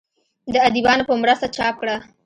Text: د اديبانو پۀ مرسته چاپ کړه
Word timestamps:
د 0.53 0.55
اديبانو 0.67 1.07
پۀ 1.07 1.13
مرسته 1.23 1.47
چاپ 1.55 1.73
کړه 1.81 1.95